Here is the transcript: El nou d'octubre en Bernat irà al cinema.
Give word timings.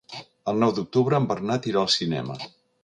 El 0.53 0.57
nou 0.63 0.73
d'octubre 0.79 1.21
en 1.21 1.29
Bernat 1.35 1.69
irà 1.73 1.85
al 1.87 1.95
cinema. 2.01 2.43